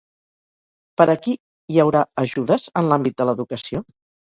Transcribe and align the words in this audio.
Per 1.01 1.07
a 1.15 1.15
qui 1.25 1.35
hi 1.75 1.79
haurà 1.85 2.03
ajudes, 2.23 2.67
en 2.83 2.91
l'àmbit 2.91 3.21
de 3.23 3.31
l'educació? 3.31 3.87